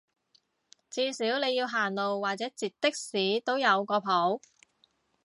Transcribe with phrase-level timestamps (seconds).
[0.89, 4.39] 至少你要行路或者截的士都有個譜